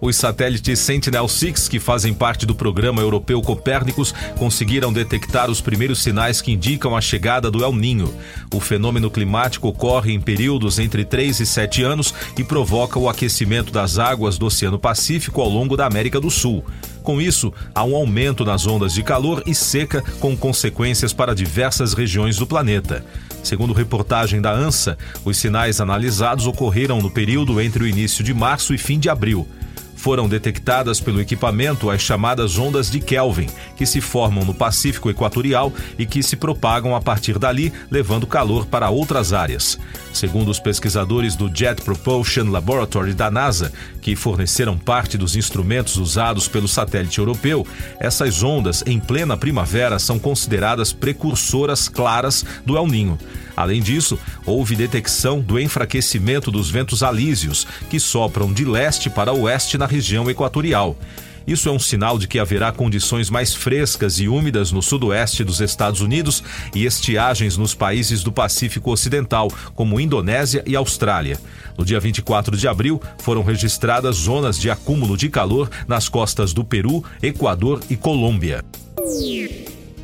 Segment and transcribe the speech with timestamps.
[0.00, 6.40] Os satélites Sentinel-6, que fazem parte do programa europeu Copérnicos, conseguiram detectar os primeiros sinais
[6.40, 8.14] que indicam a chegada do El Ninho.
[8.54, 13.72] O fenômeno climático ocorre em períodos entre 3 e 7 anos e provoca o aquecimento
[13.72, 16.64] das águas do Oceano Pacífico ao longo da América do Sul.
[17.02, 21.92] Com isso, há um aumento nas ondas de calor e seca, com consequências para diversas
[21.92, 23.04] regiões do planeta.
[23.42, 28.72] Segundo reportagem da ANSA, os sinais analisados ocorreram no período entre o início de março
[28.72, 29.48] e fim de abril
[29.98, 35.72] foram detectadas pelo equipamento as chamadas ondas de Kelvin, que se formam no Pacífico Equatorial
[35.98, 39.78] e que se propagam a partir dali, levando calor para outras áreas.
[40.12, 46.46] Segundo os pesquisadores do Jet Propulsion Laboratory da NASA, que forneceram parte dos instrumentos usados
[46.46, 47.66] pelo satélite europeu,
[47.98, 53.18] essas ondas em plena primavera são consideradas precursoras claras do El Ninho.
[53.58, 59.76] Além disso, houve detecção do enfraquecimento dos ventos alísios, que sopram de leste para oeste
[59.76, 60.96] na região equatorial.
[61.44, 65.60] Isso é um sinal de que haverá condições mais frescas e úmidas no sudoeste dos
[65.60, 66.40] Estados Unidos
[66.72, 71.36] e estiagens nos países do Pacífico Ocidental, como Indonésia e Austrália.
[71.76, 76.62] No dia 24 de abril, foram registradas zonas de acúmulo de calor nas costas do
[76.62, 78.64] Peru, Equador e Colômbia.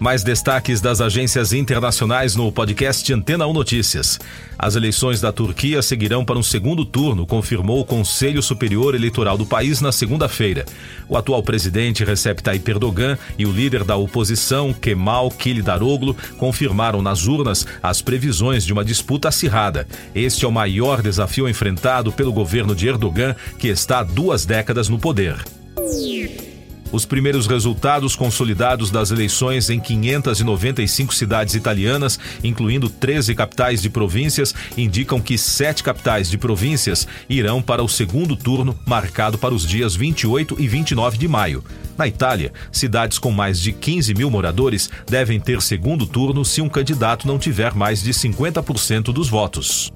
[0.00, 4.18] Mais destaques das agências internacionais no podcast Antena 1 Notícias.
[4.58, 9.44] As eleições da Turquia seguirão para um segundo turno, confirmou o Conselho Superior Eleitoral do
[9.44, 10.64] país na segunda-feira.
[11.06, 17.26] O atual presidente Recep Tayyip Erdogan e o líder da oposição, Kemal Kılıçdaroğlu, confirmaram nas
[17.26, 19.86] urnas as previsões de uma disputa acirrada.
[20.14, 24.88] Este é o maior desafio enfrentado pelo governo de Erdogan, que está há duas décadas
[24.88, 25.36] no poder.
[26.92, 34.54] Os primeiros resultados consolidados das eleições em 595 cidades italianas, incluindo 13 capitais de províncias,
[34.76, 39.94] indicam que sete capitais de províncias irão para o segundo turno, marcado para os dias
[39.94, 41.64] 28 e 29 de maio.
[41.96, 46.68] Na Itália, cidades com mais de 15 mil moradores devem ter segundo turno se um
[46.68, 49.92] candidato não tiver mais de 50% dos votos.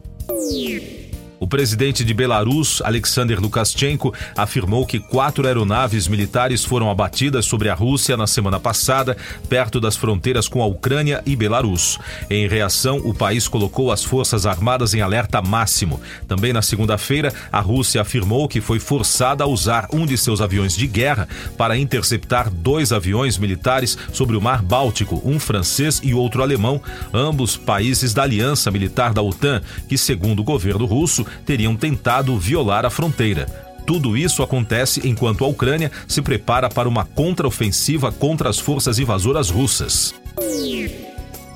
[1.40, 7.74] O presidente de Belarus, Alexander Lukashenko, afirmou que quatro aeronaves militares foram abatidas sobre a
[7.74, 9.16] Rússia na semana passada,
[9.48, 11.98] perto das fronteiras com a Ucrânia e Belarus.
[12.30, 16.00] Em reação, o país colocou as forças armadas em alerta máximo.
[16.28, 20.76] Também na segunda-feira, a Rússia afirmou que foi forçada a usar um de seus aviões
[20.76, 26.42] de guerra para interceptar dois aviões militares sobre o Mar Báltico, um francês e outro
[26.42, 26.80] alemão,
[27.12, 32.84] ambos países da aliança militar da OTAN, que, segundo o governo russo, teriam tentado violar
[32.84, 33.46] a fronteira.
[33.86, 39.50] Tudo isso acontece enquanto a Ucrânia se prepara para uma contraofensiva contra as forças invasoras
[39.50, 40.14] russas.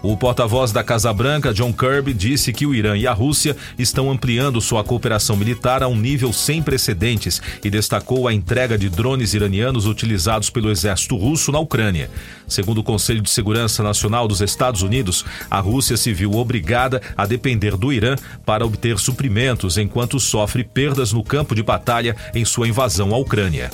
[0.01, 4.11] O porta-voz da Casa Branca, John Kirby, disse que o Irã e a Rússia estão
[4.11, 9.35] ampliando sua cooperação militar a um nível sem precedentes e destacou a entrega de drones
[9.35, 12.09] iranianos utilizados pelo exército russo na Ucrânia.
[12.47, 17.27] Segundo o Conselho de Segurança Nacional dos Estados Unidos, a Rússia se viu obrigada a
[17.27, 18.15] depender do Irã
[18.47, 23.71] para obter suprimentos enquanto sofre perdas no campo de batalha em sua invasão à Ucrânia.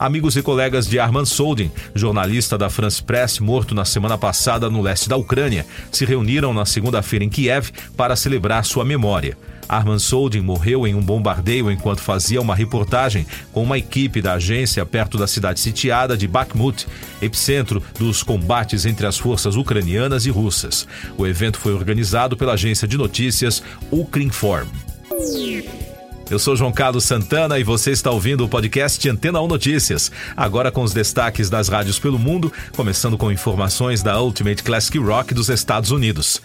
[0.00, 4.80] Amigos e colegas de Arman Soldin, jornalista da France Press, morto na semana passada no
[4.80, 7.68] leste da Ucrânia, se reuniram na segunda-feira em Kiev
[7.98, 9.36] para celebrar sua memória.
[9.68, 14.86] Arman Soldin morreu em um bombardeio enquanto fazia uma reportagem com uma equipe da agência
[14.86, 16.86] perto da cidade sitiada de Bakhmut,
[17.20, 20.88] epicentro dos combates entre as forças ucranianas e russas.
[21.18, 23.62] O evento foi organizado pela agência de notícias
[23.92, 24.89] Ukrinform.
[26.30, 30.12] Eu sou João Carlos Santana e você está ouvindo o podcast Antena 1 Notícias.
[30.36, 35.34] Agora com os destaques das rádios pelo mundo, começando com informações da Ultimate Classic Rock
[35.34, 36.39] dos Estados Unidos.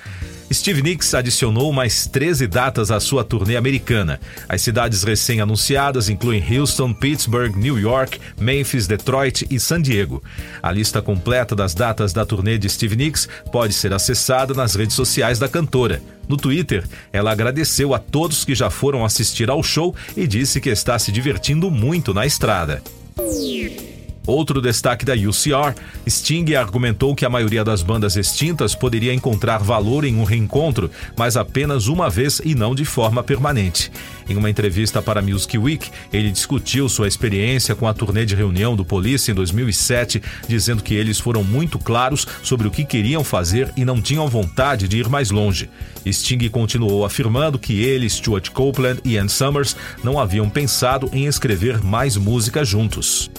[0.55, 4.19] Steve Nicks adicionou mais 13 datas à sua turnê americana.
[4.47, 10.23] As cidades recém-anunciadas incluem Houston, Pittsburgh, New York, Memphis, Detroit e San Diego.
[10.63, 14.95] A lista completa das datas da turnê de Steve Nicks pode ser acessada nas redes
[14.95, 16.01] sociais da cantora.
[16.27, 20.69] No Twitter, ela agradeceu a todos que já foram assistir ao show e disse que
[20.69, 22.81] está se divertindo muito na estrada.
[24.27, 25.75] Outro destaque da UCR,
[26.07, 31.37] Sting argumentou que a maioria das bandas extintas poderia encontrar valor em um reencontro, mas
[31.37, 33.91] apenas uma vez e não de forma permanente.
[34.27, 38.75] Em uma entrevista para Music Week, ele discutiu sua experiência com a turnê de reunião
[38.75, 43.71] do Police em 2007, dizendo que eles foram muito claros sobre o que queriam fazer
[43.77, 45.69] e não tinham vontade de ir mais longe.
[46.05, 51.83] Sting continuou afirmando que ele, Stuart Copeland e Ann Summers não haviam pensado em escrever
[51.83, 53.29] mais música juntos.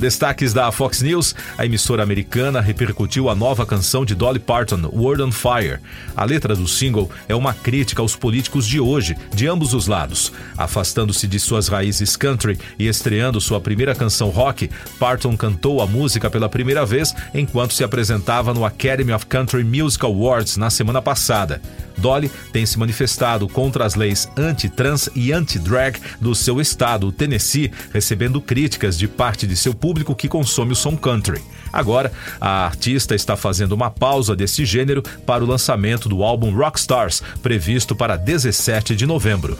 [0.00, 5.22] Destaques da Fox News: a emissora americana repercutiu a nova canção de Dolly Parton, World
[5.24, 5.78] on Fire.
[6.16, 10.32] A letra do single é uma crítica aos políticos de hoje, de ambos os lados.
[10.56, 16.30] Afastando-se de suas raízes country e estreando sua primeira canção rock, Parton cantou a música
[16.30, 21.60] pela primeira vez enquanto se apresentava no Academy of Country Music Awards na semana passada.
[21.98, 28.40] Dolly tem se manifestado contra as leis anti-trans e anti-drag do seu estado, Tennessee, recebendo
[28.40, 31.40] críticas de parte de seu público que consome o som country.
[31.72, 37.22] Agora, a artista está fazendo uma pausa desse gênero para o lançamento do álbum Rockstars,
[37.42, 39.58] previsto para 17 de novembro.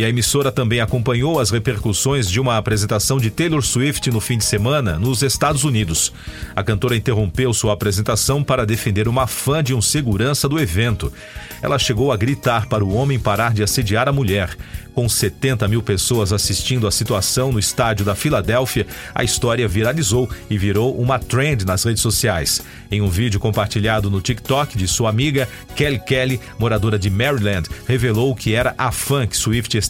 [0.00, 4.38] E a emissora também acompanhou as repercussões de uma apresentação de Taylor Swift no fim
[4.38, 6.10] de semana nos Estados Unidos.
[6.56, 11.12] A cantora interrompeu sua apresentação para defender uma fã de um segurança do evento.
[11.60, 14.56] Ela chegou a gritar para o homem parar de assediar a mulher.
[14.94, 20.58] Com 70 mil pessoas assistindo a situação no estádio da Filadélfia, a história viralizou e
[20.58, 22.62] virou uma trend nas redes sociais.
[22.90, 28.34] Em um vídeo compartilhado no TikTok de sua amiga, Kelly Kelly, moradora de Maryland, revelou
[28.34, 29.89] que era a fã que Swift estava